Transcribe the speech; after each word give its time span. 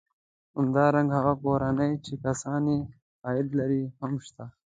همدارنګه 0.57 1.13
هغه 1.17 1.33
کورنۍ 1.43 1.91
چې 2.05 2.13
کسان 2.25 2.63
یې 2.73 2.79
عاید 3.25 3.47
لري 3.59 3.83
هم 3.99 4.13
شته 4.25 4.45